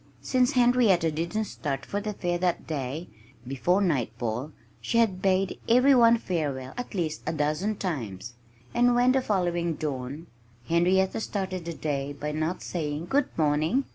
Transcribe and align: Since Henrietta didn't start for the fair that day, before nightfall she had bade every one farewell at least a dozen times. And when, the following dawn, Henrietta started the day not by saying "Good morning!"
Since 0.23 0.53
Henrietta 0.53 1.11
didn't 1.11 1.43
start 1.45 1.85
for 1.85 2.01
the 2.01 2.13
fair 2.13 2.39
that 2.39 2.65
day, 2.65 3.07
before 3.47 3.81
nightfall 3.83 4.51
she 4.81 4.97
had 4.97 5.21
bade 5.21 5.59
every 5.69 5.93
one 5.93 6.17
farewell 6.17 6.73
at 6.75 6.95
least 6.95 7.21
a 7.27 7.33
dozen 7.33 7.75
times. 7.75 8.33
And 8.73 8.95
when, 8.95 9.11
the 9.11 9.21
following 9.21 9.75
dawn, 9.75 10.25
Henrietta 10.67 11.19
started 11.19 11.65
the 11.65 11.73
day 11.75 12.15
not 12.19 12.21
by 12.59 12.63
saying 12.63 13.05
"Good 13.11 13.29
morning!" 13.37 13.85